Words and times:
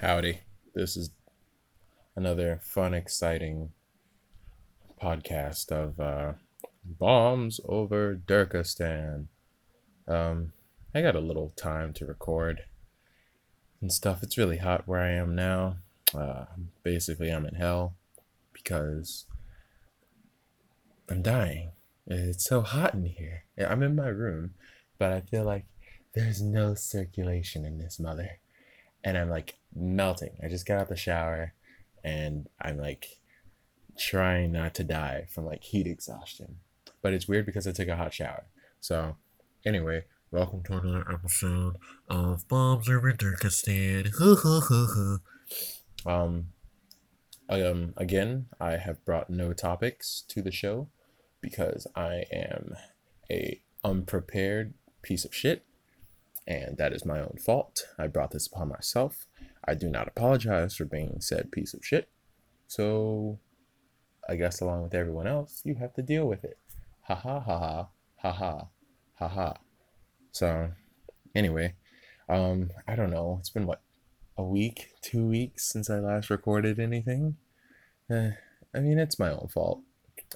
Howdy. 0.00 0.40
This 0.74 0.96
is 0.96 1.10
another 2.16 2.60
fun, 2.62 2.94
exciting 2.94 3.70
podcast 5.00 5.70
of 5.70 5.98
uh, 6.00 6.32
bombs 6.84 7.60
over 7.66 8.16
Durkistan. 8.16 9.28
Um, 10.06 10.52
I 10.94 11.00
got 11.00 11.14
a 11.14 11.20
little 11.20 11.52
time 11.56 11.92
to 11.94 12.06
record 12.06 12.64
and 13.80 13.92
stuff. 13.92 14.22
It's 14.22 14.36
really 14.36 14.58
hot 14.58 14.86
where 14.86 15.00
I 15.00 15.12
am 15.12 15.34
now. 15.34 15.76
Uh, 16.12 16.46
basically, 16.82 17.30
I'm 17.30 17.46
in 17.46 17.54
hell 17.54 17.94
because 18.52 19.26
I'm 21.08 21.22
dying. 21.22 21.70
It's 22.06 22.44
so 22.44 22.60
hot 22.62 22.94
in 22.94 23.06
here. 23.06 23.44
I'm 23.56 23.82
in 23.82 23.94
my 23.94 24.08
room, 24.08 24.54
but 24.98 25.12
I 25.12 25.20
feel 25.20 25.44
like 25.44 25.64
there's 26.14 26.42
no 26.42 26.74
circulation 26.74 27.64
in 27.64 27.78
this 27.78 27.98
mother. 27.98 28.40
And 29.04 29.18
I'm 29.18 29.28
like 29.28 29.58
melting. 29.74 30.36
I 30.42 30.48
just 30.48 30.66
got 30.66 30.80
out 30.80 30.88
the 30.88 30.96
shower 30.96 31.52
and 32.02 32.48
I'm 32.60 32.78
like 32.78 33.20
trying 33.98 34.52
not 34.52 34.74
to 34.74 34.84
die 34.84 35.26
from 35.30 35.44
like 35.44 35.62
heat 35.62 35.86
exhaustion. 35.86 36.56
But 37.02 37.12
it's 37.12 37.28
weird 37.28 37.46
because 37.46 37.66
I 37.66 37.72
took 37.72 37.88
a 37.88 37.96
hot 37.96 38.14
shower. 38.14 38.44
So, 38.80 39.16
anyway, 39.64 40.04
welcome 40.30 40.62
to 40.64 40.78
another 40.78 41.12
episode 41.12 41.76
of 42.08 42.48
Bombs 42.48 42.88
Over 42.88 43.12
Turkestan. 43.12 44.10
um, 46.06 46.46
um, 47.48 47.94
again, 47.96 48.46
I 48.58 48.78
have 48.78 49.04
brought 49.04 49.28
no 49.28 49.52
topics 49.52 50.24
to 50.28 50.40
the 50.40 50.50
show 50.50 50.88
because 51.42 51.86
I 51.94 52.24
am 52.32 52.74
a 53.30 53.60
unprepared 53.84 54.72
piece 55.02 55.26
of 55.26 55.34
shit, 55.34 55.64
and 56.46 56.76
that 56.76 56.92
is 56.92 57.04
my 57.04 57.20
own 57.20 57.38
fault. 57.44 57.86
I 57.98 58.06
brought 58.06 58.32
this 58.32 58.46
upon 58.46 58.68
myself. 58.68 59.26
I 59.64 59.74
do 59.74 59.88
not 59.88 60.08
apologize 60.08 60.76
for 60.76 60.84
being 60.84 61.20
said 61.20 61.52
piece 61.52 61.74
of 61.74 61.84
shit. 61.84 62.08
So, 62.66 63.38
I 64.28 64.36
guess 64.36 64.60
along 64.60 64.82
with 64.82 64.94
everyone 64.94 65.26
else, 65.26 65.62
you 65.64 65.76
have 65.76 65.94
to 65.94 66.02
deal 66.02 66.26
with 66.26 66.44
it. 66.44 66.58
Ha 67.02 67.14
ha 67.14 67.40
ha 67.40 67.58
ha 67.58 67.88
ha 68.16 68.32
ha 68.32 68.68
ha 69.14 69.28
ha. 69.28 69.54
So, 70.32 70.72
anyway, 71.34 71.74
um, 72.28 72.70
I 72.86 72.96
don't 72.96 73.10
know. 73.10 73.36
It's 73.40 73.50
been 73.50 73.66
what 73.66 73.80
a 74.36 74.42
week, 74.42 74.90
two 75.00 75.26
weeks 75.26 75.70
since 75.70 75.88
I 75.88 75.98
last 75.98 76.30
recorded 76.30 76.78
anything. 76.78 77.36
Uh, 78.10 78.30
I 78.74 78.80
mean, 78.80 78.98
it's 78.98 79.18
my 79.18 79.30
own 79.30 79.48
fault. 79.52 79.80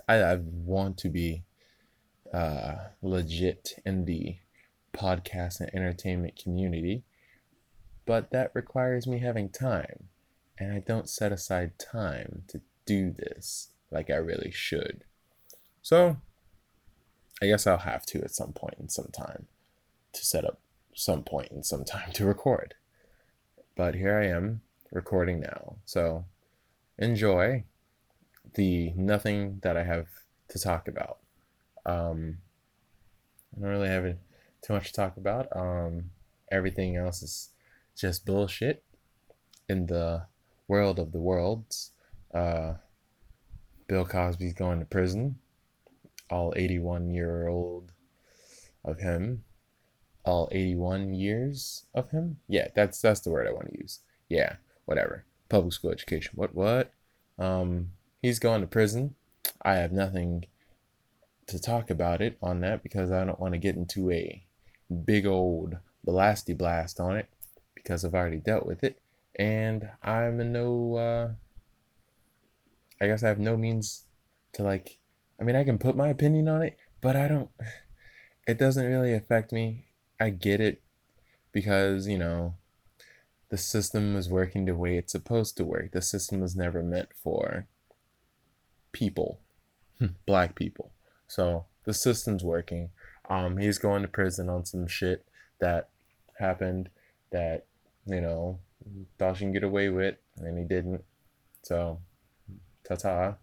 I, 0.08 0.22
I 0.22 0.36
want 0.36 0.98
to 0.98 1.08
be 1.08 1.42
uh, 2.32 2.76
legit 3.02 3.74
in 3.84 4.04
the 4.04 4.36
podcast 4.92 5.60
and 5.60 5.74
entertainment 5.74 6.36
community, 6.36 7.02
but 8.06 8.30
that 8.30 8.52
requires 8.54 9.06
me 9.06 9.18
having 9.18 9.48
time, 9.48 10.04
and 10.58 10.72
I 10.72 10.80
don't 10.80 11.08
set 11.08 11.32
aside 11.32 11.78
time 11.78 12.44
to 12.48 12.60
do 12.86 13.10
this 13.10 13.68
like 13.90 14.10
I 14.10 14.16
really 14.16 14.50
should. 14.50 15.04
So, 15.82 16.16
I 17.40 17.46
guess 17.46 17.66
I'll 17.66 17.78
have 17.78 18.04
to 18.06 18.22
at 18.22 18.34
some 18.34 18.52
point 18.52 18.76
in 18.78 18.88
some 18.88 19.08
time 19.12 19.46
to 20.12 20.24
set 20.24 20.44
up 20.44 20.60
some 20.94 21.22
point 21.22 21.52
in 21.52 21.62
some 21.62 21.84
time 21.84 22.12
to 22.12 22.26
record. 22.26 22.74
But 23.76 23.94
here 23.94 24.18
I 24.18 24.26
am 24.26 24.62
recording 24.90 25.40
now. 25.40 25.76
So, 25.84 26.24
enjoy 26.98 27.64
the 28.54 28.92
nothing 28.96 29.60
that 29.62 29.76
I 29.76 29.84
have 29.84 30.08
to 30.48 30.58
talk 30.58 30.88
about. 30.88 31.18
Um, 31.86 32.38
I 33.56 33.60
don't 33.60 33.70
really 33.70 33.88
have 33.88 34.16
too 34.62 34.72
much 34.72 34.88
to 34.88 34.92
talk 34.92 35.16
about. 35.16 35.48
Um, 35.54 36.10
everything 36.50 36.96
else 36.96 37.22
is 37.22 37.50
just 37.96 38.26
bullshit 38.26 38.84
in 39.68 39.86
the 39.86 40.26
world 40.66 40.98
of 40.98 41.12
the 41.12 41.20
worlds. 41.20 41.92
Uh, 42.32 42.74
Bill 43.86 44.04
Cosby's 44.04 44.54
going 44.54 44.80
to 44.80 44.84
prison. 44.84 45.36
All 46.30 46.52
81 46.56 47.10
year 47.10 47.48
old 47.48 47.92
of 48.84 49.00
him. 49.00 49.44
All 50.24 50.48
81 50.52 51.14
years 51.14 51.86
of 51.94 52.10
him. 52.10 52.38
Yeah, 52.48 52.68
that's 52.74 53.00
that's 53.00 53.20
the 53.20 53.30
word 53.30 53.46
I 53.48 53.52
want 53.52 53.72
to 53.72 53.78
use. 53.78 54.00
Yeah, 54.28 54.56
whatever. 54.84 55.24
Public 55.48 55.72
school 55.72 55.90
education. 55.90 56.32
What 56.34 56.54
what? 56.54 56.92
Um, 57.38 57.92
he's 58.20 58.38
going 58.38 58.60
to 58.60 58.66
prison. 58.66 59.14
I 59.62 59.74
have 59.76 59.92
nothing 59.92 60.44
to 61.46 61.58
talk 61.58 61.88
about 61.88 62.20
it 62.20 62.36
on 62.42 62.60
that 62.60 62.82
because 62.82 63.10
I 63.10 63.24
don't 63.24 63.40
want 63.40 63.54
to 63.54 63.58
get 63.58 63.76
into 63.76 64.10
a 64.10 64.44
big 65.04 65.26
old 65.26 65.76
blasty 66.06 66.56
blast 66.56 67.00
on 67.00 67.16
it 67.16 67.28
because 67.74 68.04
I've 68.04 68.14
already 68.14 68.38
dealt 68.38 68.66
with 68.66 68.82
it 68.82 69.00
and 69.36 69.88
I'm 70.02 70.40
in 70.40 70.52
no 70.52 70.96
uh 70.96 71.30
I 73.00 73.06
guess 73.06 73.22
I 73.22 73.28
have 73.28 73.38
no 73.38 73.56
means 73.56 74.04
to 74.54 74.62
like 74.62 74.98
I 75.40 75.44
mean 75.44 75.56
I 75.56 75.64
can 75.64 75.78
put 75.78 75.96
my 75.96 76.08
opinion 76.08 76.48
on 76.48 76.62
it, 76.62 76.76
but 77.00 77.16
I 77.16 77.28
don't 77.28 77.50
it 78.46 78.58
doesn't 78.58 78.86
really 78.86 79.12
affect 79.12 79.52
me. 79.52 79.84
I 80.18 80.30
get 80.30 80.60
it 80.60 80.80
because, 81.52 82.08
you 82.08 82.16
know, 82.16 82.54
the 83.50 83.58
system 83.58 84.16
is 84.16 84.28
working 84.28 84.64
the 84.64 84.74
way 84.74 84.96
it's 84.96 85.12
supposed 85.12 85.56
to 85.58 85.64
work. 85.64 85.92
The 85.92 86.02
system 86.02 86.40
was 86.40 86.56
never 86.56 86.82
meant 86.82 87.10
for 87.14 87.66
people, 88.92 89.40
black 90.26 90.54
people. 90.54 90.92
So 91.26 91.66
the 91.84 91.94
system's 91.94 92.42
working. 92.42 92.90
Um, 93.28 93.58
he's 93.58 93.78
going 93.78 94.02
to 94.02 94.08
prison 94.08 94.48
on 94.48 94.64
some 94.64 94.86
shit 94.86 95.26
that 95.60 95.90
happened 96.38 96.88
that 97.30 97.66
you 98.06 98.20
know 98.20 98.58
thought 99.18 99.36
she 99.36 99.44
can 99.44 99.52
get 99.52 99.64
away 99.64 99.88
with, 99.88 100.16
and 100.38 100.58
he 100.58 100.64
didn't. 100.64 101.02
So, 101.62 102.00
ta 102.86 102.94
ta. 102.94 103.34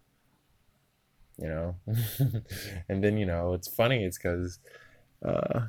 You 1.38 1.48
know, 1.48 1.76
and 2.88 3.04
then 3.04 3.18
you 3.18 3.26
know 3.26 3.52
it's 3.52 3.68
funny. 3.68 4.04
It's 4.04 4.18
because 4.18 4.58
uh, 5.24 5.66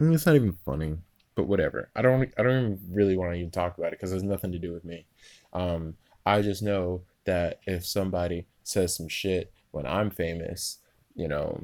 it's 0.00 0.26
not 0.26 0.36
even 0.36 0.52
funny, 0.64 0.98
but 1.34 1.46
whatever. 1.46 1.90
I 1.96 2.02
don't. 2.02 2.32
I 2.38 2.42
don't 2.42 2.78
really 2.90 3.16
want 3.16 3.32
to 3.32 3.38
even 3.38 3.50
talk 3.50 3.78
about 3.78 3.88
it 3.88 3.92
because 3.92 4.10
there's 4.10 4.22
nothing 4.22 4.52
to 4.52 4.58
do 4.58 4.72
with 4.72 4.84
me. 4.84 5.06
Um, 5.52 5.94
I 6.26 6.42
just 6.42 6.62
know 6.62 7.02
that 7.24 7.60
if 7.66 7.86
somebody 7.86 8.46
says 8.62 8.94
some 8.94 9.08
shit 9.08 9.52
when 9.70 9.86
I'm 9.86 10.10
famous, 10.10 10.78
you 11.14 11.26
know, 11.26 11.58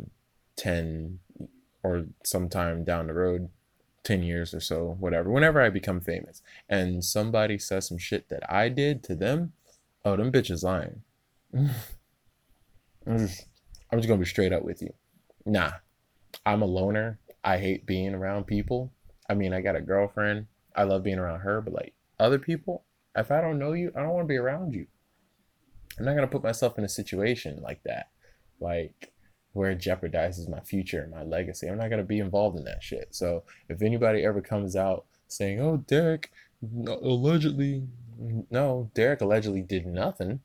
10 0.57 1.21
or 1.85 2.07
sometime 2.25 2.83
down 2.83 3.07
the 3.07 3.15
road, 3.15 3.51
10 4.03 4.23
years 4.23 4.55
or 4.55 4.61
so, 4.61 4.97
whatever, 4.99 5.31
whenever 5.31 5.61
I 5.61 5.69
become 5.69 6.01
famous, 6.01 6.43
and 6.69 7.05
somebody 7.05 7.59
says 7.59 7.87
some 7.87 7.99
shit 7.99 8.29
that 8.31 8.43
I 8.51 8.71
did 8.71 9.05
to 9.05 9.15
them, 9.15 9.53
oh, 10.05 10.17
them 10.17 10.33
bitches 10.33 10.65
lying. 10.65 11.03
I'm 13.07 13.19
just, 13.19 13.47
I'm 13.93 13.99
just 13.99 14.09
gonna 14.09 14.19
be 14.19 14.27
straight 14.27 14.53
up 14.53 14.65
with 14.65 14.81
you. 14.81 14.93
Nah, 15.45 15.73
I'm 16.45 16.63
a 16.63 16.67
loner. 16.67 17.19
I 17.45 17.59
hate 17.59 17.87
being 17.87 18.15
around 18.15 18.47
people. 18.47 18.91
I 19.29 19.35
mean, 19.35 19.53
I 19.53 19.61
got 19.61 19.77
a 19.77 19.81
girlfriend. 19.81 20.47
I 20.75 20.85
love 20.85 21.05
being 21.05 21.19
around 21.19 21.41
her, 21.41 21.61
but 21.61 21.75
like 21.75 21.93
other 22.19 22.39
people, 22.39 22.85
if 23.15 23.31
I 23.31 23.43
don't 23.43 23.59
know 23.59 23.75
you, 23.75 23.93
I 23.95 24.01
don't 24.01 24.11
want 24.11 24.25
to 24.25 24.33
be 24.33 24.39
around 24.39 24.73
you. 24.73 24.87
I'm 25.99 26.07
not 26.07 26.15
gonna 26.15 26.27
put 26.27 26.43
myself 26.43 26.79
in 26.79 26.85
a 26.85 26.89
situation 26.89 27.61
like 27.63 27.83
that, 27.85 28.09
like 28.59 29.13
where 29.55 29.71
it 29.71 29.79
jeopardizes 29.79 30.49
my 30.49 30.61
future 30.61 31.01
and 31.01 31.13
my 31.13 31.23
legacy. 31.23 31.67
I'm 31.67 31.79
not 31.79 31.89
gonna 31.89 32.05
be 32.05 32.19
involved 32.19 32.59
in 32.59 32.65
that 32.65 32.83
shit. 32.83 33.15
So 33.15 33.45
if 33.69 33.81
anybody 33.81 34.23
ever 34.25 34.43
comes 34.43 34.77
out 34.77 35.07
saying, 35.27 35.61
"Oh, 35.61 35.79
Derek 35.79 36.31
allegedly," 36.87 37.89
no, 38.51 38.91
Derek 38.95 39.23
allegedly 39.23 39.63
did 39.63 39.87
nothing. 39.87 40.41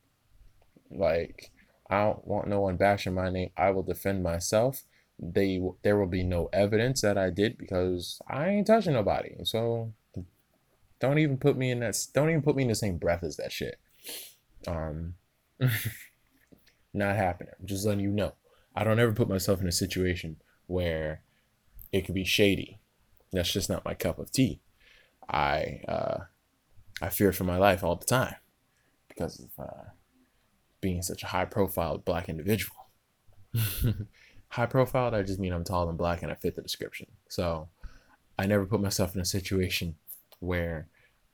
Like 0.89 1.51
I 1.89 2.05
don't 2.05 2.25
want 2.25 2.47
no 2.47 2.61
one 2.61 2.77
bashing 2.77 3.13
my 3.15 3.29
name. 3.29 3.49
I 3.57 3.71
will 3.71 3.83
defend 3.83 4.23
myself. 4.23 4.83
They 5.17 5.61
there 5.81 5.97
will 5.97 6.07
be 6.07 6.23
no 6.23 6.49
evidence 6.53 7.01
that 7.01 7.17
I 7.17 7.29
did 7.31 7.57
because 7.57 8.21
I 8.27 8.49
ain't 8.49 8.67
touching 8.67 8.93
nobody. 8.93 9.35
So 9.43 9.93
don't 10.99 11.19
even 11.19 11.37
put 11.37 11.57
me 11.57 11.71
in 11.71 11.79
that. 11.79 11.97
Don't 12.13 12.29
even 12.29 12.41
put 12.41 12.55
me 12.55 12.63
in 12.63 12.69
the 12.69 12.75
same 12.75 12.97
breath 12.97 13.23
as 13.23 13.37
that 13.37 13.51
shit. 13.51 13.79
Um, 14.67 15.15
not 16.93 17.15
happening. 17.15 17.53
I'm 17.59 17.65
just 17.65 17.85
letting 17.85 18.03
you 18.03 18.11
know. 18.11 18.33
I 18.79 18.85
don't 18.85 18.97
ever 18.97 19.11
put 19.11 19.27
myself 19.27 19.59
in 19.59 19.67
a 19.67 19.73
situation 19.73 20.37
where 20.67 21.21
it 21.91 22.05
could 22.05 22.15
be 22.15 22.23
shady. 22.23 22.79
That's 23.33 23.51
just 23.51 23.69
not 23.69 23.83
my 23.83 23.93
cup 23.93 24.19
of 24.19 24.31
tea. 24.31 24.61
I 25.27 25.81
uh, 25.85 26.19
I 27.01 27.09
fear 27.09 27.33
for 27.33 27.43
my 27.43 27.57
life 27.57 27.83
all 27.83 27.97
the 27.97 28.05
time 28.05 28.35
because 29.09 29.37
of 29.37 29.49
uh, 29.59 29.89
being 30.79 31.01
such 31.01 31.23
a 31.23 31.27
high 31.27 31.43
profile 31.43 31.97
black 31.97 32.29
individual. 32.29 32.87
high 34.47 34.65
profile, 34.65 35.13
I 35.13 35.23
just 35.23 35.41
mean 35.41 35.51
I'm 35.51 35.65
tall 35.65 35.89
and 35.89 35.97
black 35.97 36.23
and 36.23 36.31
I 36.31 36.35
fit 36.35 36.55
the 36.55 36.61
description. 36.61 37.07
So 37.27 37.67
I 38.37 38.45
never 38.45 38.65
put 38.65 38.79
myself 38.79 39.13
in 39.13 39.19
a 39.19 39.25
situation 39.25 39.95
where 40.39 40.87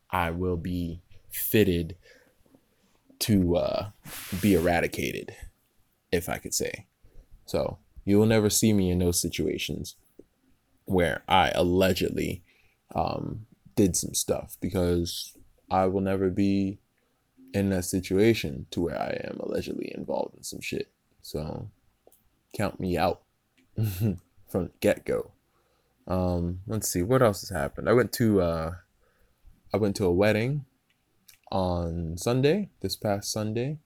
I 0.09 0.31
will 0.31 0.57
be 0.57 1.03
fitted 1.29 1.95
to 3.19 3.57
uh, 3.57 3.89
be 4.41 4.55
eradicated, 4.55 5.35
if 6.11 6.27
I 6.27 6.39
could 6.39 6.55
say. 6.55 6.87
So 7.45 7.79
you 8.03 8.19
will 8.19 8.25
never 8.25 8.49
see 8.49 8.73
me 8.73 8.91
in 8.91 8.99
those 8.99 9.21
situations 9.21 9.95
where 10.85 11.23
I 11.27 11.51
allegedly 11.55 12.43
um, 12.93 13.45
did 13.75 13.95
some 13.95 14.13
stuff 14.13 14.57
because 14.61 15.35
I 15.69 15.85
will 15.87 16.01
never 16.01 16.29
be 16.29 16.79
in 17.53 17.69
that 17.69 17.85
situation 17.85 18.67
to 18.71 18.81
where 18.81 19.01
I 19.01 19.19
am 19.27 19.39
allegedly 19.39 19.91
involved 19.95 20.35
in 20.35 20.43
some 20.43 20.61
shit. 20.61 20.91
So 21.21 21.69
count 22.53 22.79
me 22.79 22.97
out 22.97 23.21
from 24.47 24.71
get 24.79 25.05
go. 25.05 25.31
Um, 26.07 26.59
let's 26.67 26.89
see 26.89 27.01
what 27.01 27.23
else 27.23 27.41
has 27.41 27.49
happened. 27.49 27.89
I 27.89 27.93
went 27.93 28.11
to 28.13 28.41
uh, 28.41 28.71
I 29.73 29.77
went 29.77 29.95
to 29.97 30.05
a 30.05 30.11
wedding 30.11 30.65
on 31.51 32.17
Sunday, 32.17 32.69
this 32.81 32.95
past 32.95 33.31
Sunday. 33.31 33.79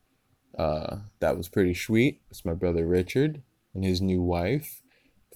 Uh, 0.57 0.97
that 1.19 1.37
was 1.37 1.47
pretty 1.47 1.73
sweet. 1.73 2.21
It's 2.29 2.43
my 2.43 2.53
brother 2.53 2.85
Richard 2.85 3.41
and 3.73 3.83
his 3.83 4.01
new 4.01 4.21
wife. 4.21 4.81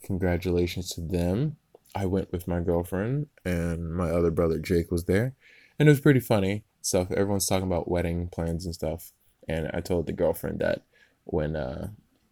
Congratulations 0.04 0.90
to 0.92 1.02
them. 1.02 1.58
I 1.96 2.06
went 2.06 2.32
with 2.32 2.48
my 2.48 2.60
girlfriend 2.60 3.28
and 3.46 3.94
my 3.94 4.10
other 4.10 4.32
brother 4.32 4.60
Jake 4.60 4.92
was 4.92 5.06
there, 5.06 5.36
and 5.78 5.88
it 5.88 5.92
was 5.92 6.02
pretty 6.02 6.20
funny 6.20 6.64
stuff. 6.82 7.12
Everyone's 7.12 7.48
talking 7.48 7.68
about 7.68 7.90
wedding 7.90 8.30
plans 8.30 8.66
and 8.66 8.74
stuff, 8.74 9.12
and 9.48 9.70
I 9.74 9.80
told 9.80 10.08
the 10.08 10.14
girlfriend 10.14 10.60
that 10.60 10.84
when 11.26 11.56
uh, 11.56 11.90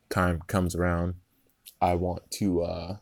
time 0.10 0.42
comes 0.48 0.76
around, 0.76 1.16
I 1.82 1.96
want 1.96 2.30
to 2.32 2.64
uh, 2.64 2.98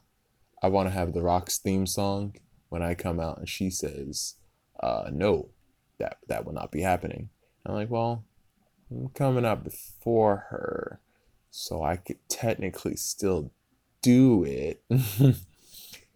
I 0.61 0.67
want 0.67 0.87
to 0.87 0.93
have 0.93 1.13
the 1.13 1.21
Rocks 1.21 1.57
theme 1.57 1.85
song 1.85 2.35
when 2.69 2.83
I 2.83 2.93
come 2.93 3.19
out, 3.19 3.39
and 3.39 3.49
she 3.49 3.69
says, 3.69 4.35
uh, 4.81 5.09
"No, 5.11 5.49
that 5.97 6.17
that 6.27 6.45
will 6.45 6.53
not 6.53 6.71
be 6.71 6.81
happening." 6.81 7.29
I'm 7.65 7.75
like, 7.75 7.89
"Well, 7.89 8.25
I'm 8.91 9.09
coming 9.09 9.45
out 9.45 9.63
before 9.63 10.45
her, 10.49 11.01
so 11.51 11.83
I 11.83 11.97
could 11.97 12.19
technically 12.29 12.95
still 12.95 13.51
do 14.01 14.43
it." 14.43 14.83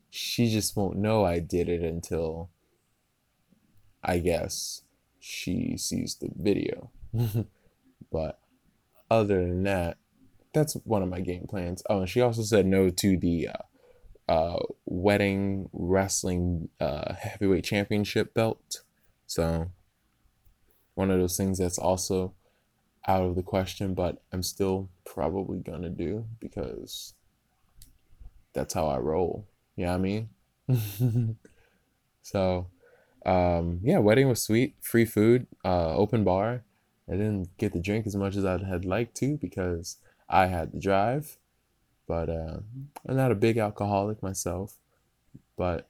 she 0.09 0.49
just 0.49 0.75
won't 0.75 0.97
know 0.97 1.25
I 1.25 1.39
did 1.39 1.69
it 1.69 1.81
until 1.81 2.49
I 4.03 4.19
guess 4.19 4.81
she 5.19 5.77
sees 5.77 6.15
the 6.15 6.29
video. 6.35 6.91
but 8.11 8.39
other 9.09 9.41
than 9.41 9.63
that, 9.63 9.97
that's 10.53 10.73
one 10.83 11.01
of 11.01 11.09
my 11.09 11.21
game 11.21 11.47
plans. 11.49 11.81
Oh, 11.89 11.99
and 11.99 12.09
she 12.09 12.21
also 12.21 12.43
said 12.43 12.65
no 12.65 12.89
to 12.89 13.17
the 13.17 13.49
uh, 13.49 14.31
uh, 14.31 14.59
wedding 14.85 15.69
wrestling 15.73 16.69
uh, 16.79 17.13
heavyweight 17.15 17.63
championship 17.63 18.33
belt. 18.33 18.81
So 19.25 19.71
one 20.93 21.09
of 21.09 21.19
those 21.19 21.37
things 21.37 21.57
that's 21.57 21.79
also 21.79 22.33
out 23.07 23.23
of 23.23 23.35
the 23.35 23.43
question, 23.43 23.93
but 23.93 24.21
I'm 24.31 24.43
still 24.43 24.89
probably 25.05 25.59
gonna 25.59 25.89
do 25.89 26.25
because 26.39 27.13
that's 28.53 28.73
how 28.73 28.87
I 28.87 28.97
roll. 28.97 29.47
You 29.75 29.85
know 29.85 29.93
I 29.93 29.97
mean? 29.97 30.29
so, 32.21 32.67
um, 33.25 33.79
yeah, 33.83 33.99
wedding 33.99 34.29
was 34.29 34.41
sweet. 34.41 34.75
Free 34.81 35.05
food, 35.05 35.47
uh, 35.65 35.95
open 35.95 36.23
bar. 36.23 36.63
I 37.09 37.13
didn't 37.13 37.57
get 37.57 37.73
to 37.73 37.81
drink 37.81 38.07
as 38.07 38.15
much 38.15 38.35
as 38.35 38.45
I 38.45 38.63
had 38.63 38.85
liked 38.85 39.15
to 39.17 39.37
because 39.37 39.97
I 40.29 40.45
had 40.47 40.71
to 40.71 40.79
drive. 40.79 41.37
But 42.07 42.29
uh, 42.29 42.57
I'm 43.07 43.15
not 43.15 43.31
a 43.31 43.35
big 43.35 43.57
alcoholic 43.57 44.21
myself. 44.23 44.77
But 45.57 45.89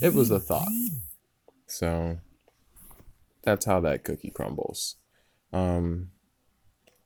it 0.00 0.14
was 0.14 0.30
a 0.30 0.40
thought. 0.40 0.68
So 1.66 2.18
that's 3.42 3.66
how 3.66 3.80
that 3.80 4.04
cookie 4.04 4.30
crumbles. 4.30 4.96
Um, 5.52 6.10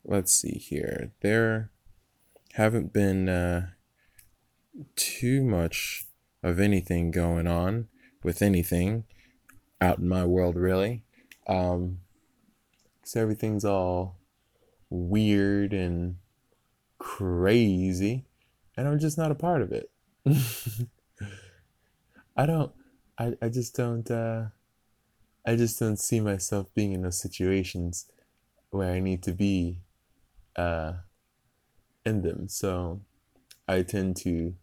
let's 0.04 0.32
see 0.32 0.58
here. 0.58 1.12
There 1.20 1.70
haven't 2.54 2.92
been 2.92 3.28
uh, 3.28 3.68
too 4.96 5.42
much 5.42 6.06
of 6.42 6.58
anything 6.60 7.10
going 7.10 7.46
on 7.46 7.88
with 8.22 8.42
anything 8.42 9.04
out 9.80 9.98
in 9.98 10.08
my 10.08 10.24
world, 10.24 10.56
really. 10.56 11.04
Um, 11.46 11.98
so 13.04 13.20
everything's 13.20 13.64
all 13.64 14.16
weird 14.90 15.72
and 15.72 16.16
crazy, 16.98 18.26
and 18.76 18.88
I'm 18.88 18.98
just 18.98 19.18
not 19.18 19.30
a 19.30 19.36
part 19.36 19.62
of 19.62 19.72
it. 19.72 19.90
I 22.36 22.46
don't, 22.46 22.72
I, 23.18 23.34
I 23.40 23.48
just 23.48 23.74
don't, 23.74 24.10
uh, 24.10 24.46
I 25.46 25.56
just 25.56 25.78
don't 25.78 25.98
see 25.98 26.20
myself 26.20 26.66
being 26.74 26.92
in 26.92 27.02
those 27.02 27.20
situations 27.20 28.06
where 28.70 28.92
I 28.92 29.00
need 29.00 29.22
to 29.24 29.32
be 29.32 29.80
uh, 30.58 30.93
in 32.05 32.22
them. 32.22 32.49
So 32.49 33.00
I 33.66 33.82
tend 33.82 34.16
to 34.19 34.55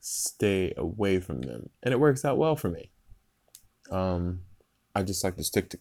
stay 0.00 0.72
away 0.76 1.20
from 1.20 1.42
them, 1.42 1.68
and 1.82 1.92
it 1.92 2.00
works 2.00 2.24
out 2.24 2.38
well 2.38 2.56
for 2.56 2.70
me. 2.70 2.90
Um, 3.90 4.40
I 4.94 5.02
just 5.02 5.22
like 5.22 5.36
to 5.36 5.44
stick 5.44 5.68
to, 5.70 5.78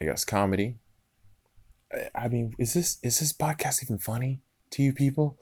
I 0.00 0.04
guess, 0.04 0.24
comedy. 0.24 0.76
I 2.14 2.28
mean, 2.28 2.54
is 2.58 2.74
this 2.74 2.98
is 3.02 3.18
this 3.18 3.32
podcast 3.32 3.82
even 3.82 3.98
funny 3.98 4.42
to 4.70 4.82
you 4.82 4.92
people? 4.92 5.38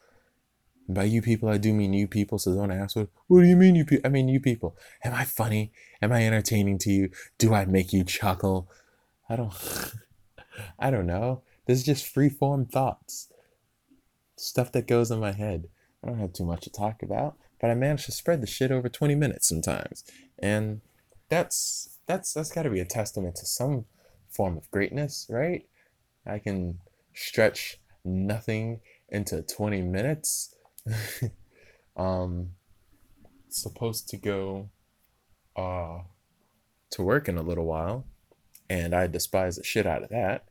And 0.86 0.94
by 0.94 1.04
you 1.04 1.20
people, 1.20 1.48
I 1.50 1.58
do 1.58 1.74
mean 1.74 1.92
you 1.92 2.08
people. 2.08 2.38
So 2.38 2.54
don't 2.54 2.70
ask 2.70 2.96
what. 2.96 3.08
What 3.26 3.42
do 3.42 3.46
you 3.46 3.56
mean 3.56 3.74
you 3.74 3.84
people? 3.84 4.06
I 4.06 4.10
mean 4.10 4.28
you 4.28 4.40
people. 4.40 4.76
Am 5.04 5.12
I 5.12 5.24
funny? 5.24 5.72
Am 6.00 6.12
I 6.12 6.24
entertaining 6.24 6.78
to 6.78 6.90
you? 6.90 7.10
Do 7.36 7.52
I 7.52 7.66
make 7.66 7.92
you 7.92 8.04
chuckle? 8.04 8.70
I 9.28 9.36
don't. 9.36 9.52
I 10.78 10.90
don't 10.90 11.06
know. 11.06 11.42
This 11.68 11.78
is 11.78 11.84
just 11.84 12.12
free 12.12 12.28
form 12.28 12.66
thoughts, 12.66 13.32
stuff 14.36 14.72
that 14.72 14.88
goes 14.88 15.12
in 15.12 15.20
my 15.20 15.32
head. 15.32 15.68
I 16.02 16.08
don't 16.08 16.18
have 16.18 16.32
too 16.32 16.44
much 16.44 16.62
to 16.62 16.70
talk 16.70 17.04
about 17.04 17.36
but 17.60 17.70
I 17.70 17.74
managed 17.74 18.06
to 18.06 18.12
spread 18.12 18.40
the 18.40 18.46
shit 18.46 18.70
over 18.70 18.88
20 18.88 19.14
minutes 19.14 19.48
sometimes. 19.48 20.04
And 20.38 20.80
that's 21.28 21.98
that's 22.06 22.32
that's 22.32 22.52
got 22.52 22.62
to 22.62 22.70
be 22.70 22.80
a 22.80 22.84
testament 22.84 23.36
to 23.36 23.46
some 23.46 23.84
form 24.30 24.56
of 24.56 24.70
greatness, 24.70 25.26
right? 25.28 25.66
I 26.26 26.38
can 26.38 26.80
stretch 27.14 27.78
nothing 28.04 28.80
into 29.08 29.42
20 29.42 29.82
minutes. 29.82 30.54
um 31.96 32.50
supposed 33.50 34.08
to 34.08 34.16
go 34.16 34.68
uh 35.56 35.98
to 36.90 37.02
work 37.02 37.28
in 37.28 37.36
a 37.36 37.42
little 37.42 37.64
while 37.64 38.06
and 38.70 38.94
I 38.94 39.06
despise 39.06 39.56
the 39.56 39.64
shit 39.64 39.86
out 39.86 40.02
of 40.02 40.10
that. 40.10 40.44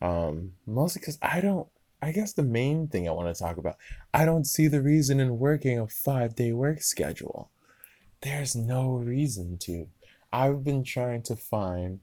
Um 0.00 0.54
mostly 0.66 1.02
cuz 1.02 1.18
I 1.22 1.40
don't 1.40 1.68
I 2.02 2.12
guess 2.12 2.32
the 2.32 2.42
main 2.42 2.88
thing 2.88 3.08
I 3.08 3.12
want 3.12 3.34
to 3.34 3.38
talk 3.38 3.58
about, 3.58 3.76
I 4.14 4.24
don't 4.24 4.46
see 4.46 4.68
the 4.68 4.80
reason 4.80 5.20
in 5.20 5.38
working 5.38 5.78
a 5.78 5.86
five 5.86 6.34
day 6.34 6.52
work 6.52 6.82
schedule. 6.82 7.50
There's 8.22 8.56
no 8.56 8.92
reason 8.92 9.58
to. 9.58 9.88
I've 10.32 10.64
been 10.64 10.84
trying 10.84 11.22
to 11.22 11.36
find 11.36 12.00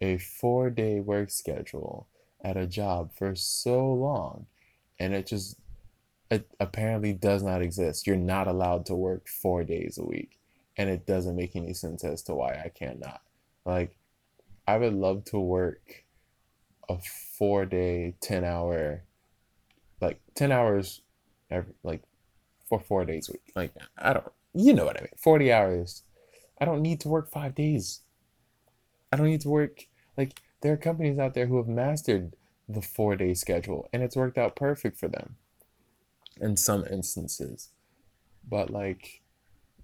a 0.00 0.18
four 0.18 0.70
day 0.70 1.00
work 1.00 1.30
schedule 1.30 2.06
at 2.42 2.56
a 2.56 2.66
job 2.66 3.12
for 3.12 3.34
so 3.34 3.92
long, 3.92 4.46
and 4.98 5.14
it 5.14 5.26
just 5.26 5.56
it 6.30 6.48
apparently 6.60 7.12
does 7.12 7.42
not 7.42 7.62
exist. 7.62 8.06
You're 8.06 8.16
not 8.16 8.46
allowed 8.46 8.86
to 8.86 8.94
work 8.94 9.26
four 9.28 9.64
days 9.64 9.98
a 9.98 10.04
week, 10.04 10.38
and 10.76 10.88
it 10.88 11.06
doesn't 11.06 11.36
make 11.36 11.56
any 11.56 11.74
sense 11.74 12.04
as 12.04 12.22
to 12.22 12.34
why 12.34 12.60
I 12.64 12.68
cannot. 12.68 13.20
Like, 13.64 13.96
I 14.66 14.78
would 14.78 14.94
love 14.94 15.24
to 15.26 15.38
work 15.40 16.04
a 16.90 16.98
four 17.38 17.64
day, 17.66 18.14
10 18.20 18.44
hour 18.44 19.04
like 20.00 20.20
10 20.34 20.52
hours 20.52 21.02
every 21.50 21.74
like 21.82 22.02
for 22.68 22.80
four 22.80 23.04
days 23.04 23.28
a 23.28 23.32
week. 23.32 23.52
Like 23.54 23.74
i 23.98 24.12
don't 24.12 24.26
you 24.54 24.72
know 24.72 24.84
what 24.84 24.96
i 24.96 25.00
mean. 25.00 25.10
40 25.16 25.52
hours. 25.52 26.02
I 26.60 26.64
don't 26.64 26.82
need 26.82 27.00
to 27.00 27.08
work 27.08 27.30
five 27.30 27.54
days. 27.54 28.00
I 29.12 29.16
don't 29.16 29.26
need 29.26 29.40
to 29.42 29.48
work 29.48 29.86
like 30.16 30.40
there 30.62 30.72
are 30.72 30.78
companies 30.78 31.18
out 31.18 31.34
there 31.34 31.46
who 31.46 31.56
have 31.56 31.68
mastered 31.68 32.34
the 32.68 32.82
four 32.82 33.16
day 33.16 33.34
schedule 33.34 33.88
and 33.92 34.02
it's 34.02 34.16
worked 34.16 34.38
out 34.38 34.56
perfect 34.56 34.96
for 34.96 35.08
them 35.08 35.36
in 36.40 36.56
some 36.56 36.84
instances. 36.90 37.70
But 38.48 38.70
like 38.70 39.22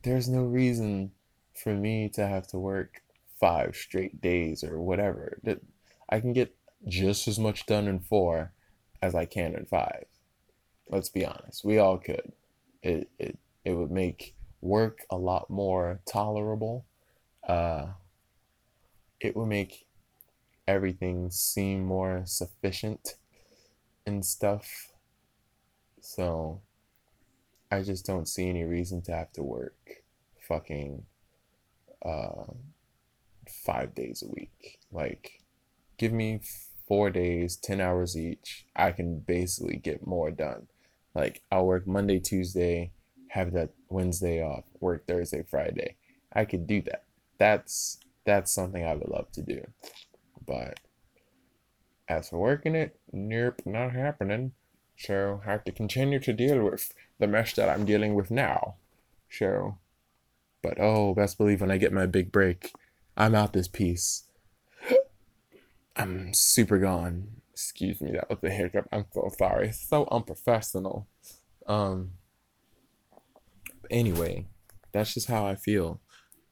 there's 0.02 0.28
no 0.28 0.42
reason 0.42 1.12
for 1.54 1.74
me 1.74 2.08
to 2.10 2.26
have 2.26 2.46
to 2.48 2.58
work 2.58 3.02
five 3.40 3.74
straight 3.74 4.20
days 4.20 4.62
or 4.62 4.80
whatever. 4.80 5.38
That 5.42 5.60
i 6.08 6.20
can 6.20 6.32
get 6.32 6.54
just 6.86 7.28
as 7.28 7.38
much 7.38 7.66
done 7.66 7.86
in 7.88 8.00
four 8.00 8.52
as 9.02 9.14
I 9.14 9.24
can 9.24 9.54
in 9.54 9.66
five. 9.66 10.06
Let's 10.88 11.08
be 11.08 11.24
honest. 11.24 11.64
We 11.64 11.78
all 11.78 11.98
could. 11.98 12.32
It 12.82 13.08
it 13.18 13.38
it 13.64 13.72
would 13.72 13.90
make 13.90 14.34
work 14.60 15.00
a 15.10 15.16
lot 15.16 15.50
more 15.50 16.00
tolerable. 16.06 16.84
Uh, 17.46 17.86
it 19.20 19.36
would 19.36 19.46
make 19.46 19.86
everything 20.66 21.30
seem 21.30 21.84
more 21.84 22.22
sufficient 22.24 23.14
and 24.04 24.24
stuff. 24.24 24.92
So 26.00 26.60
I 27.70 27.82
just 27.82 28.06
don't 28.06 28.28
see 28.28 28.48
any 28.48 28.64
reason 28.64 29.02
to 29.02 29.12
have 29.12 29.32
to 29.32 29.42
work 29.42 30.02
fucking 30.46 31.04
uh, 32.04 32.44
five 33.48 33.94
days 33.94 34.22
a 34.22 34.32
week. 34.32 34.78
Like, 34.92 35.40
give 35.98 36.12
me 36.12 36.40
four 36.86 37.10
days, 37.10 37.56
10 37.56 37.80
hours 37.80 38.16
each, 38.16 38.66
I 38.74 38.92
can 38.92 39.18
basically 39.20 39.76
get 39.76 40.06
more 40.06 40.30
done. 40.30 40.68
Like 41.14 41.42
I'll 41.50 41.66
work 41.66 41.86
Monday, 41.86 42.20
Tuesday, 42.20 42.92
have 43.28 43.52
that 43.52 43.70
Wednesday 43.88 44.42
off, 44.42 44.64
work 44.80 45.06
Thursday, 45.06 45.42
Friday. 45.42 45.96
I 46.32 46.44
could 46.44 46.66
do 46.66 46.82
that. 46.82 47.04
That's 47.38 47.98
that's 48.24 48.52
something 48.52 48.84
I 48.84 48.94
would 48.94 49.08
love 49.08 49.30
to 49.32 49.42
do. 49.42 49.66
But 50.44 50.80
as 52.08 52.28
for 52.28 52.38
working 52.38 52.74
it, 52.74 52.98
nope, 53.12 53.62
not 53.64 53.92
happening. 53.92 54.52
So 54.96 55.40
I 55.46 55.50
have 55.50 55.64
to 55.64 55.72
continue 55.72 56.18
to 56.20 56.32
deal 56.32 56.62
with 56.64 56.92
the 57.18 57.26
mess 57.26 57.52
that 57.54 57.68
I'm 57.68 57.84
dealing 57.84 58.14
with 58.14 58.30
now. 58.30 58.76
So, 59.30 59.78
but 60.62 60.78
oh, 60.80 61.14
best 61.14 61.38
believe 61.38 61.60
when 61.60 61.70
I 61.70 61.78
get 61.78 61.92
my 61.92 62.06
big 62.06 62.32
break, 62.32 62.72
I'm 63.16 63.34
out 63.34 63.52
this 63.52 63.68
piece. 63.68 64.24
I'm 65.96 66.34
super 66.34 66.78
gone. 66.78 67.28
Excuse 67.52 68.00
me, 68.02 68.12
that 68.12 68.28
was 68.28 68.38
the 68.42 68.50
hiccup. 68.50 68.86
I'm 68.92 69.06
so 69.12 69.30
sorry. 69.38 69.72
So 69.72 70.06
unprofessional. 70.10 71.06
Um. 71.66 72.12
Anyway, 73.90 74.46
that's 74.92 75.14
just 75.14 75.28
how 75.28 75.46
I 75.46 75.54
feel. 75.54 76.00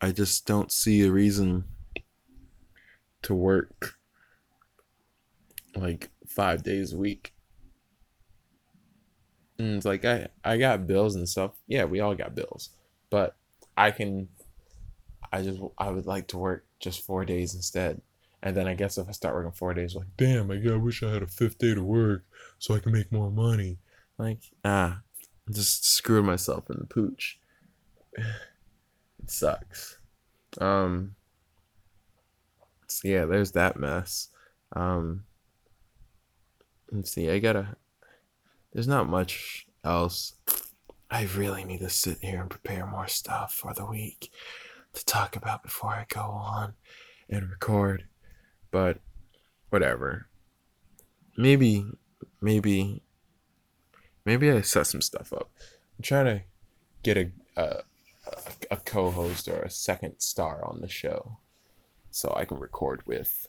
I 0.01 0.13
just 0.13 0.47
don't 0.47 0.73
see 0.73 1.03
a 1.03 1.11
reason 1.11 1.65
to 3.23 3.35
work 3.35 3.95
like 5.77 6.11
five 6.27 6.63
days 6.63 6.93
a 6.93 6.97
week. 6.97 7.33
And 9.59 9.77
it's 9.77 9.87
like 9.87 10.05
I 10.05 10.29
I 10.43 10.57
got 10.57 10.87
bills 10.87 11.15
and 11.17 11.29
stuff. 11.29 11.53
Yeah, 11.67 11.85
we 11.85 12.01
all 12.01 12.15
got 12.15 12.35
bills, 12.35 12.71
but 13.11 13.37
I 13.77 13.91
can. 13.91 14.29
I 15.33 15.43
just 15.43 15.61
I 15.79 15.91
would 15.91 16.07
like 16.07 16.29
to 16.29 16.39
work 16.39 16.65
just 16.81 17.05
four 17.05 17.25
days 17.25 17.55
instead. 17.55 18.01
And 18.45 18.55
then 18.55 18.69
I 18.69 18.75
guess 18.75 18.99
if 18.99 19.09
I 19.09 19.13
start 19.13 19.35
working 19.35 19.53
four 19.53 19.73
days, 19.73 19.95
like 19.95 20.07
damn, 20.19 20.51
I, 20.51 20.57
I 20.57 20.77
wish 20.77 21.03
I 21.03 21.11
had 21.11 21.23
a 21.23 21.27
fifth 21.27 21.57
day 21.59 21.75
to 21.75 21.83
work 21.83 22.25
so 22.59 22.75
I 22.75 22.79
can 22.79 22.93
make 22.93 23.11
more 23.11 23.31
money. 23.31 23.79
Like 24.19 24.41
ah, 24.65 25.01
just 25.51 25.87
screwed 25.87 26.27
myself 26.27 26.71
in 26.71 26.77
the 26.79 26.87
pooch. 26.87 27.41
It 29.23 29.31
sucks. 29.31 29.97
Um. 30.61 31.15
So 32.89 33.09
yeah, 33.09 33.25
there's 33.25 33.53
that 33.53 33.79
mess. 33.79 34.29
Um. 34.77 35.25
Let's 36.93 37.13
see. 37.13 37.31
I 37.31 37.39
gotta. 37.39 37.77
There's 38.75 38.87
not 38.87 39.09
much 39.09 39.67
else. 39.83 40.35
I 41.11 41.27
really 41.37 41.65
need 41.65 41.81
to 41.81 41.89
sit 41.89 42.19
here 42.21 42.43
and 42.43 42.51
prepare 42.51 42.87
more 42.87 43.09
stuff 43.09 43.55
for 43.55 43.73
the 43.73 43.87
week 43.87 44.31
to 44.93 45.05
talk 45.07 45.37
about 45.37 45.63
before 45.63 45.91
I 45.91 46.05
go 46.07 46.21
on 46.21 46.75
and 47.31 47.49
record. 47.49 48.05
But 48.75 48.99
whatever. 49.71 50.27
Maybe, 51.39 51.87
maybe, 52.41 53.05
maybe 54.25 54.51
I 54.51 54.63
set 54.63 54.89
some 54.89 55.01
stuff 55.01 55.33
up. 55.33 55.49
I'm 55.97 56.03
trying 56.03 56.25
to 56.25 56.43
get 57.05 57.17
a 57.17 57.31
a, 57.57 57.83
a 58.73 58.77
co-host 58.79 59.47
or 59.47 59.63
a 59.63 59.71
second 59.71 60.19
star 60.19 60.65
on 60.65 60.81
the 60.81 60.89
show, 60.89 61.39
so 62.11 62.35
I 62.37 62.45
can 62.47 62.59
record 62.59 63.07
with. 63.07 63.47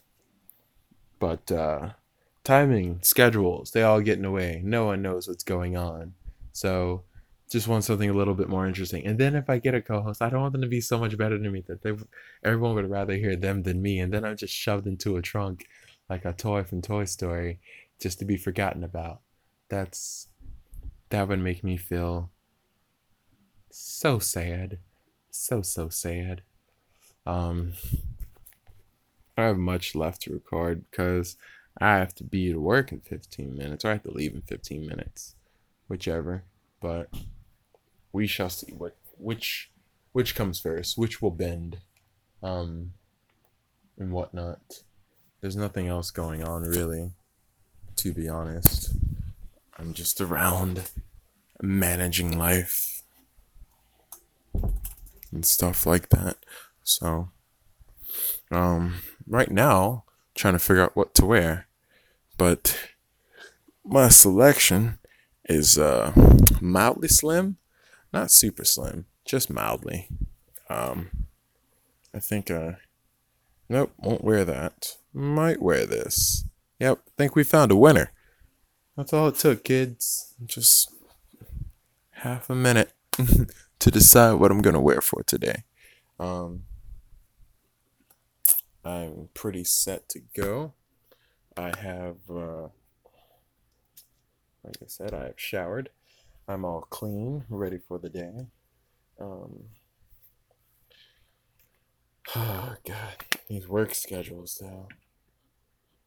But 1.17 1.51
uh, 1.51 1.93
timing, 2.43 2.99
schedules, 3.01 3.71
they 3.71 3.81
all 3.81 4.01
get 4.01 4.17
in 4.17 4.25
the 4.25 4.29
way. 4.29 4.61
No 4.63 4.85
one 4.85 5.01
knows 5.01 5.27
what's 5.27 5.43
going 5.43 5.75
on, 5.75 6.13
so 6.53 7.01
just 7.49 7.67
want 7.67 7.83
something 7.83 8.09
a 8.09 8.13
little 8.13 8.33
bit 8.33 8.49
more 8.49 8.67
interesting. 8.67 9.05
And 9.05 9.19
then 9.19 9.35
if 9.35 9.49
I 9.49 9.59
get 9.59 9.75
a 9.75 9.81
co-host, 9.81 10.21
I 10.21 10.29
don't 10.29 10.41
want 10.41 10.53
them 10.53 10.61
to 10.61 10.67
be 10.67 10.81
so 10.81 10.97
much 10.97 11.17
better 11.17 11.37
than 11.37 11.51
me 11.51 11.63
that 11.67 11.83
they 11.83 11.93
everyone 12.43 12.75
would 12.75 12.89
rather 12.89 13.15
hear 13.15 13.35
them 13.35 13.63
than 13.63 13.81
me. 13.81 13.99
And 13.99 14.11
then 14.13 14.25
I'm 14.25 14.37
just 14.37 14.53
shoved 14.53 14.87
into 14.87 15.17
a 15.17 15.21
trunk 15.21 15.67
like 16.09 16.25
a 16.25 16.33
toy 16.33 16.63
from 16.63 16.81
Toy 16.81 17.05
Story 17.05 17.59
just 17.99 18.19
to 18.19 18.25
be 18.25 18.37
forgotten 18.37 18.83
about. 18.83 19.21
That's 19.69 20.27
that 21.09 21.27
would 21.27 21.39
make 21.39 21.63
me 21.63 21.77
feel 21.77 22.31
so 23.69 24.19
sad. 24.19 24.79
So 25.29 25.61
so 25.61 25.89
sad. 25.89 26.41
Um 27.25 27.73
I 29.37 29.43
have 29.43 29.57
much 29.57 29.95
left 29.95 30.21
to 30.23 30.33
record 30.33 30.85
because 30.89 31.35
I 31.79 31.97
have 31.97 32.15
to 32.15 32.23
be 32.23 32.51
to 32.51 32.59
work 32.59 32.91
in 32.91 33.01
15 33.01 33.55
minutes 33.55 33.83
or 33.83 33.89
I 33.89 33.93
have 33.93 34.03
to 34.03 34.11
leave 34.11 34.33
in 34.33 34.41
15 34.41 34.87
minutes. 34.87 35.35
Whichever. 35.87 36.43
But 36.81 37.09
we 38.11 38.27
shall 38.27 38.49
see 38.49 38.73
what 38.73 38.95
which 39.17 39.71
which 40.11 40.35
comes 40.35 40.59
first, 40.59 40.97
which 40.97 41.21
will 41.21 41.31
bend, 41.31 41.79
um, 42.41 42.93
and 43.97 44.11
whatnot. 44.11 44.83
There's 45.41 45.55
nothing 45.55 45.87
else 45.87 46.11
going 46.11 46.43
on 46.43 46.63
really, 46.63 47.11
to 47.97 48.13
be 48.13 48.27
honest. 48.27 48.95
I'm 49.77 49.93
just 49.93 50.21
around 50.21 50.89
managing 51.61 52.37
life 52.37 53.03
and 55.31 55.45
stuff 55.45 55.85
like 55.85 56.09
that. 56.09 56.37
So, 56.83 57.29
um, 58.51 59.01
right 59.27 59.51
now, 59.51 60.05
trying 60.33 60.53
to 60.53 60.59
figure 60.59 60.83
out 60.83 60.95
what 60.95 61.13
to 61.15 61.25
wear, 61.25 61.67
but 62.37 62.77
my 63.83 64.07
selection 64.07 64.99
is 65.45 65.77
uh 65.77 66.11
mildly 66.61 67.07
slim 67.07 67.57
not 68.15 68.31
super 68.31 68.63
slim, 68.63 69.07
just 69.25 69.49
mildly. 69.49 70.07
Um, 70.69 71.09
I 72.13 72.19
think, 72.19 72.49
uh, 72.49 72.73
nope, 73.67 73.91
won't 73.97 74.23
wear 74.23 74.45
that. 74.45 74.95
Might 75.13 75.61
wear 75.61 75.85
this. 75.85 76.45
Yep, 76.79 77.01
think 77.17 77.35
we 77.35 77.43
found 77.43 77.73
a 77.73 77.75
winner. 77.75 78.13
That's 78.95 79.11
all 79.11 79.27
it 79.27 79.35
took, 79.35 79.65
kids. 79.65 80.33
Just 80.45 80.89
half 82.11 82.49
a 82.49 82.55
minute 82.55 82.93
to 83.79 83.91
decide 83.91 84.35
what 84.35 84.49
I'm 84.49 84.61
gonna 84.61 84.81
wear 84.81 85.01
for 85.01 85.21
today. 85.23 85.63
Um, 86.17 86.63
I'm 88.85 89.27
pretty 89.33 89.65
set 89.65 90.07
to 90.09 90.21
go. 90.33 90.73
I 91.57 91.77
have, 91.77 92.15
uh, 92.29 92.67
like 94.65 94.77
I 94.81 94.87
said, 94.87 95.13
I 95.13 95.25
have 95.25 95.39
showered. 95.39 95.89
I'm 96.47 96.65
all 96.65 96.81
clean, 96.89 97.45
ready 97.49 97.77
for 97.77 97.97
the 97.97 98.09
day. 98.09 98.47
Um, 99.19 99.65
oh 102.35 102.75
God, 102.87 103.15
these 103.47 103.67
work 103.67 103.93
schedules 103.93 104.57
though. 104.59 104.87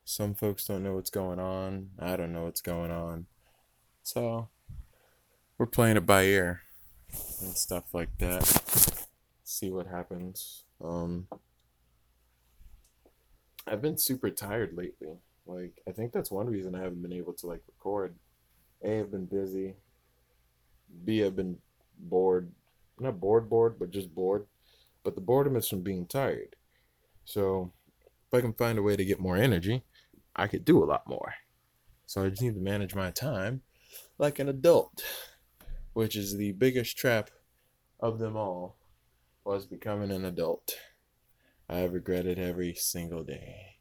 Some 0.05 0.35
folks 0.35 0.65
don't 0.65 0.83
know 0.83 0.95
what's 0.95 1.11
going 1.11 1.39
on. 1.39 1.91
I 1.99 2.17
don't 2.17 2.33
know 2.33 2.45
what's 2.45 2.63
going 2.63 2.91
on. 2.91 3.27
So 4.03 4.49
we're 5.59 5.67
playing 5.67 5.97
it 5.97 6.07
by 6.07 6.23
ear 6.23 6.63
and 7.43 7.57
stuff 7.57 7.93
like 7.93 8.17
that. 8.19 9.07
See 9.45 9.71
what 9.71 9.87
happens. 9.87 10.65
Um, 10.83 11.29
I've 13.67 13.83
been 13.83 13.99
super 13.99 14.31
tired 14.31 14.73
lately. 14.75 15.19
Like 15.47 15.83
I 15.87 15.93
think 15.93 16.13
that's 16.13 16.31
one 16.31 16.47
reason 16.47 16.75
I 16.75 16.83
haven't 16.83 17.03
been 17.03 17.13
able 17.13 17.35
to 17.35 17.47
like 17.47 17.63
record. 17.69 18.15
A, 18.85 19.01
I've 19.01 19.11
been 19.11 19.27
busy. 19.27 19.75
B, 21.05 21.25
I've 21.25 21.37
been 21.37 21.59
bored. 21.99 22.53
Not 23.01 23.21
bored, 23.21 23.49
bored, 23.49 23.79
but 23.79 23.91
just 23.91 24.15
bored. 24.15 24.47
But 25.05 25.15
the 25.15 25.21
boredom 25.21 25.57
is 25.57 25.69
from 25.69 25.83
being 25.83 26.07
tired. 26.07 26.57
So 27.25 27.73
if 28.27 28.39
I 28.39 28.41
can 28.41 28.53
find 28.55 28.79
a 28.79 28.83
way 28.83 28.97
to 28.97 29.05
get 29.05 29.21
more 29.21 29.37
energy, 29.37 29.83
I 30.35 30.47
could 30.47 30.65
do 30.65 30.83
a 30.83 30.87
lot 30.87 31.09
more. 31.09 31.35
So 32.07 32.25
I 32.25 32.31
just 32.31 32.43
need 32.43 32.55
to 32.55 32.61
manage 32.61 32.95
my 32.95 33.11
time 33.11 33.63
like 34.19 34.39
an 34.39 34.49
adult, 34.49 35.05
which 35.93 36.17
is 36.17 36.37
the 36.37 36.53
biggest 36.53 36.97
trap 36.97 37.31
of 38.01 38.19
them 38.19 38.37
all, 38.37 38.77
was 39.45 39.67
becoming 39.67 40.11
an 40.11 40.25
adult. 40.25 40.75
I 41.69 41.85
regret 41.85 42.27
it 42.27 42.39
every 42.39 42.75
single 42.75 43.25
day. 43.25 43.77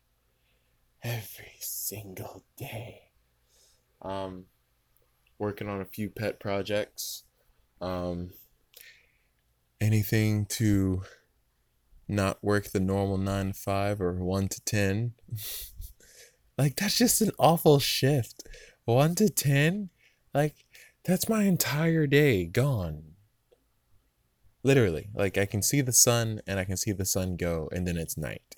Every 1.04 1.56
single 1.60 2.44
day. 2.58 3.12
Um, 4.02 4.46
working 5.40 5.68
on 5.68 5.82
a 5.82 5.86
few 5.86 6.10
pet 6.10 6.40
projects. 6.40 7.24
Um, 7.82 8.32
anything 9.80 10.46
to 10.46 11.04
not 12.08 12.44
work 12.44 12.72
the 12.72 12.80
normal 12.80 13.18
nine 13.18 13.48
to 13.48 13.54
five 13.54 14.02
or 14.02 14.14
one 14.14 14.48
to 14.48 14.62
ten. 14.62 15.14
like 16.58 16.76
that's 16.76 16.98
just 16.98 17.22
an 17.22 17.32
awful 17.38 17.80
shift. 17.80 18.44
One 18.86 19.16
to 19.16 19.30
ten, 19.30 19.90
like 20.34 20.66
that's 21.06 21.30
my 21.30 21.44
entire 21.44 22.08
day 22.08 22.46
gone. 22.46 23.04
Literally, 24.64 25.10
like 25.14 25.38
I 25.38 25.46
can 25.46 25.62
see 25.62 25.82
the 25.82 25.94
sun 25.94 26.42
and 26.48 26.60
I 26.60 26.66
can 26.66 26.78
see 26.78 26.92
the 26.92 27.06
sun 27.06 27.36
go, 27.36 27.70
and 27.72 27.88
then 27.88 27.98
it's 27.98 28.18
night, 28.18 28.56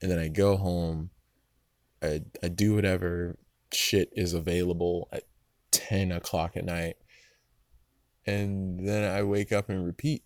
and 0.00 0.10
then 0.10 0.18
I 0.18 0.28
go 0.28 0.56
home. 0.56 1.10
I 2.02 2.22
I 2.42 2.48
do 2.48 2.74
whatever 2.74 3.38
shit 3.72 4.10
is 4.12 4.32
available 4.32 5.08
at 5.12 5.24
10 5.70 6.12
o'clock 6.12 6.56
at 6.56 6.64
night. 6.64 6.96
And 8.26 8.86
then 8.86 9.10
I 9.10 9.22
wake 9.22 9.52
up 9.52 9.68
and 9.68 9.84
repeat. 9.84 10.22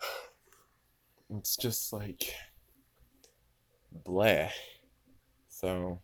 It's 1.30 1.58
just 1.58 1.92
like 1.92 2.32
blah. 3.92 4.48
So 5.50 6.00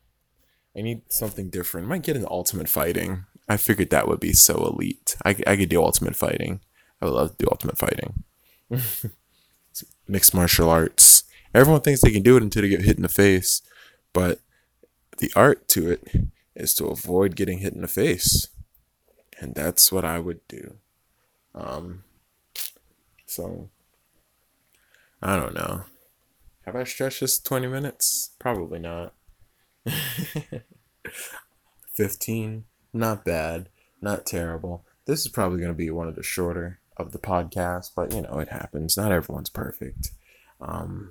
I 0.77 0.83
need 0.83 1.01
something 1.09 1.49
different. 1.49 1.87
I 1.87 1.89
might 1.89 2.03
get 2.03 2.17
into 2.17 2.29
ultimate 2.29 2.69
fighting. 2.69 3.25
I 3.49 3.57
figured 3.57 3.89
that 3.89 4.07
would 4.07 4.21
be 4.21 4.35
so 4.35 4.67
elite. 4.67 5.17
I, 5.25 5.35
I 5.47 5.57
could 5.57 5.71
do 5.71 5.83
ultimate 5.83 6.15
fighting. 6.15 6.61
I 7.01 7.07
would 7.07 7.15
love 7.15 7.31
to 7.31 7.45
do 7.47 7.49
ultimate 7.51 7.79
fighting. 7.79 8.25
Mixed 10.07 10.35
martial 10.35 10.69
arts 10.69 11.25
Everyone 11.55 11.81
thinks 11.81 12.01
they 12.01 12.11
can 12.11 12.25
do 12.25 12.37
it 12.37 12.43
until 12.43 12.63
they 12.63 12.69
get 12.69 12.83
hit 12.83 12.97
in 12.97 13.03
the 13.03 13.09
face, 13.09 13.63
but 14.13 14.41
the 15.19 15.31
art 15.37 15.69
to 15.69 15.89
it 15.89 16.05
is 16.55 16.75
to 16.75 16.87
avoid 16.87 17.37
getting 17.37 17.59
hit 17.59 17.75
in 17.75 17.83
the 17.83 17.89
face, 17.89 18.49
and 19.41 19.55
that's 19.55 19.91
what 19.91 20.05
I 20.05 20.19
would 20.19 20.47
do. 20.49 20.77
Um, 21.55 22.05
so 23.27 23.71
I 25.23 25.37
don't 25.37 25.55
know. 25.55 25.85
Have 26.67 26.77
I 26.77 26.85
stretched 26.85 27.21
this 27.21 27.39
20 27.39 27.67
minutes? 27.67 28.31
Probably 28.39 28.79
not. 28.79 29.13
15, 31.93 32.65
not 32.93 33.25
bad, 33.25 33.69
not 34.01 34.27
terrible. 34.27 34.85
This 35.07 35.21
is 35.21 35.29
probably 35.29 35.59
going 35.59 35.71
to 35.71 35.77
be 35.77 35.91
one 35.91 36.09
of 36.09 36.17
the 36.17 36.23
shorter 36.23 36.81
of 36.97 37.13
the 37.13 37.19
podcast, 37.19 37.91
but 37.95 38.13
you 38.13 38.23
know, 38.23 38.39
it 38.39 38.49
happens. 38.49 38.97
Not 38.97 39.13
everyone's 39.13 39.51
perfect. 39.51 40.13
Um, 40.61 41.11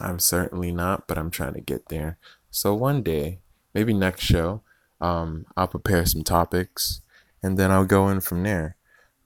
I'm 0.00 0.18
certainly 0.18 0.72
not, 0.72 1.06
but 1.06 1.18
I'm 1.18 1.30
trying 1.30 1.54
to 1.54 1.60
get 1.60 1.88
there. 1.88 2.18
So 2.50 2.74
one 2.74 3.02
day, 3.02 3.40
maybe 3.74 3.92
next 3.92 4.22
show, 4.22 4.62
um, 5.00 5.46
I'll 5.56 5.68
prepare 5.68 6.04
some 6.06 6.22
topics 6.22 7.00
and 7.42 7.58
then 7.58 7.70
I'll 7.70 7.84
go 7.84 8.08
in 8.08 8.20
from 8.20 8.42
there. 8.42 8.76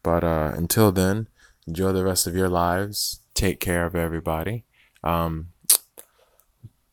But 0.03 0.25
uh, 0.25 0.53
until 0.55 0.93
then, 0.93 1.29
enjoy 1.67 1.93
the 1.93 2.05
rest 2.05 2.27
of 2.27 2.35
your 2.35 2.49
lives. 2.49 3.21
Take 3.35 3.61
care 3.61 3.87
of 3.87 3.95
everybody. 3.95 4.65
Um, 5.03 5.49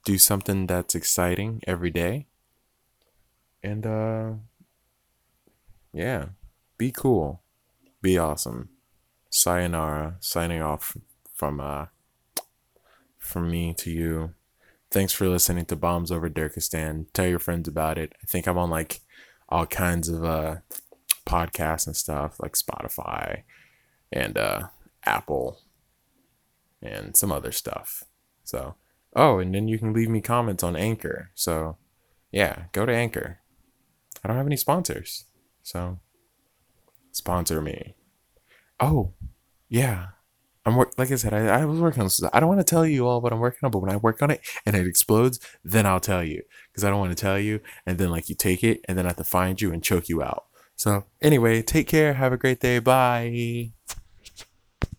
do 0.05 0.17
something 0.17 0.67
that's 0.67 0.95
exciting 0.95 1.62
every 1.67 1.91
day. 1.91 2.27
And 3.62 3.86
uh, 3.86 4.31
yeah, 5.93 6.25
be 6.77 6.91
cool. 6.91 7.41
Be 8.01 8.17
awesome. 8.17 8.69
Sayonara. 9.29 10.15
Signing 10.19 10.62
off 10.62 10.95
from 11.36 11.59
uh 11.59 11.88
from 13.17 13.51
me 13.51 13.74
to 13.75 13.91
you. 13.91 14.33
Thanks 14.91 15.13
for 15.13 15.27
listening 15.27 15.65
to 15.65 15.75
Bombs 15.75 16.12
Over 16.12 16.29
Durkistan. 16.29 17.05
Tell 17.13 17.27
your 17.27 17.39
friends 17.39 17.67
about 17.67 18.00
it. 18.00 18.13
I 18.24 18.25
think 18.25 18.48
I'm 18.48 18.58
on 18.58 18.72
like 18.72 19.01
all 19.48 19.65
kinds 19.65 20.10
of 20.10 20.25
uh 20.25 20.58
podcasts 21.27 21.86
and 21.86 21.96
stuff 21.96 22.39
like 22.39 22.53
Spotify 22.53 23.43
and 24.12 24.38
uh 24.38 24.67
Apple 25.05 25.60
and 26.81 27.15
some 27.15 27.31
other 27.31 27.51
stuff. 27.51 28.03
So, 28.43 28.75
oh, 29.15 29.38
and 29.39 29.53
then 29.53 29.67
you 29.67 29.77
can 29.77 29.93
leave 29.93 30.10
me 30.10 30.22
comments 30.22 30.63
on 30.63 30.75
Anchor. 30.75 31.29
So, 31.36 31.77
yeah, 32.31 32.63
go 32.72 32.86
to 32.86 32.93
Anchor. 32.93 33.39
I 34.24 34.27
don't 34.27 34.38
have 34.38 34.46
any 34.46 34.58
sponsors. 34.58 35.25
So, 35.62 36.00
sponsor 37.12 37.62
me. 37.62 37.96
Oh, 38.79 39.13
yeah. 39.67 40.08
I'm 40.66 40.75
work 40.75 40.94
like 40.98 41.12
I 41.12 41.16
said, 41.16 41.34
I, 41.34 41.62
I 41.62 41.66
was 41.66 41.80
working 41.80 42.01
on 42.01 42.06
this. 42.08 42.22
I 42.34 42.39
don't 42.39 42.50
want 42.50 42.60
to 42.60 42.66
tell 42.66 42.86
you 42.86 43.08
all 43.08 43.22
what 43.22 43.32
I'm 43.32 43.39
working 43.39 43.60
on, 43.63 43.72
but 43.72 43.80
when 43.80 43.92
I 43.92 43.96
work 43.96 44.22
on 44.22 44.30
it 44.30 44.42
and 44.66 44.75
it 44.75 44.86
explodes, 44.86 45.39
then 45.63 45.86
I'll 45.86 46.00
tell 46.00 46.24
you. 46.24 46.44
Because 46.72 46.84
I 46.84 46.89
don't 46.89 47.00
want 47.00 47.12
to 47.12 47.22
tell 47.22 47.39
you 47.39 47.62
and 47.86 47.98
then 47.98 48.10
like 48.10 48.30
you 48.30 48.36
take 48.36 48.63
it 48.63 48.82
and 48.88 48.98
then 48.98 49.06
I 49.06 49.10
have 49.10 49.18
to 49.18 49.24
find 49.24 49.62
you 49.62 49.72
and 49.72 49.84
choke 49.84 50.10
you 50.10 50.22
out. 50.22 50.46
So 50.75 51.06
anyway, 51.22 51.62
take 51.62 51.88
care. 51.88 52.13
Have 52.13 52.34
a 52.34 52.38
great 52.38 52.60
day. 52.60 52.80
Bye. 52.80 53.78